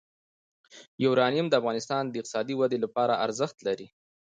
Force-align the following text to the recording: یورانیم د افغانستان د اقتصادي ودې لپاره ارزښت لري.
یورانیم 1.03 1.47
د 1.49 1.53
افغانستان 1.61 2.03
د 2.07 2.13
اقتصادي 2.21 2.53
ودې 2.57 2.77
لپاره 2.85 3.13
ارزښت 3.25 3.57
لري. 3.67 3.87